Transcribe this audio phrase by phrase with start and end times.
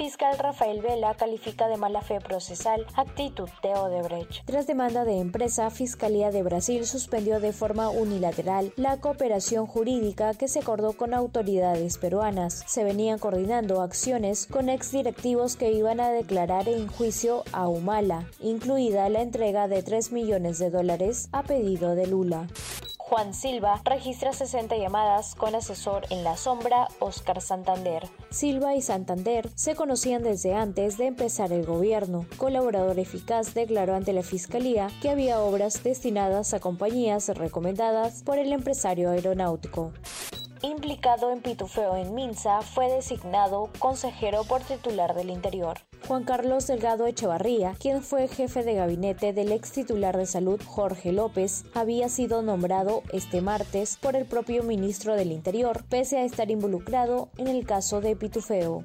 [0.00, 4.46] Fiscal Rafael Vela califica de mala fe procesal actitud de Odebrecht.
[4.46, 10.48] Tras demanda de empresa, Fiscalía de Brasil suspendió de forma unilateral la cooperación jurídica que
[10.48, 12.64] se acordó con autoridades peruanas.
[12.66, 19.06] Se venían coordinando acciones con exdirectivos que iban a declarar en juicio a Humala, incluida
[19.10, 22.46] la entrega de 3 millones de dólares a pedido de Lula.
[23.10, 28.08] Juan Silva registra 60 llamadas con asesor en la sombra Oscar Santander.
[28.30, 32.24] Silva y Santander se conocían desde antes de empezar el gobierno.
[32.36, 38.52] Colaborador eficaz declaró ante la Fiscalía que había obras destinadas a compañías recomendadas por el
[38.52, 39.92] empresario aeronáutico
[40.62, 45.78] implicado en pitufeo en Minsa, fue designado consejero por titular del Interior.
[46.06, 51.12] Juan Carlos Delgado Echevarría, quien fue jefe de gabinete del ex titular de salud Jorge
[51.12, 56.50] López, había sido nombrado este martes por el propio ministro del Interior, pese a estar
[56.50, 58.82] involucrado en el caso de pitufeo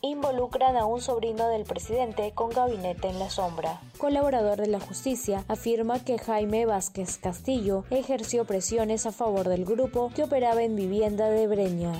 [0.00, 3.80] involucran a un sobrino del presidente con gabinete en la sombra.
[3.98, 10.10] Colaborador de la justicia afirma que Jaime Vázquez Castillo ejerció presiones a favor del grupo
[10.14, 11.92] que operaba en vivienda de Breña.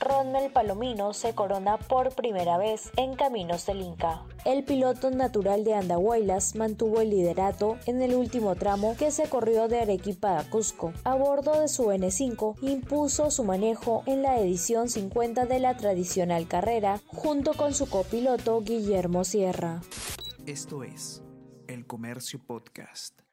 [0.00, 4.22] Ronmel Palomino se corona por primera vez en Caminos del Inca.
[4.44, 9.68] El piloto natural de Andahuaylas mantuvo el liderato en el último tramo que se corrió
[9.68, 10.92] de Arequipa a Cusco.
[11.04, 16.46] A bordo de su N5 impuso su manejo en la edición 50 de la tradicional
[16.46, 19.80] carrera junto con su copiloto Guillermo Sierra.
[20.46, 21.22] Esto es
[21.66, 23.27] El Comercio Podcast.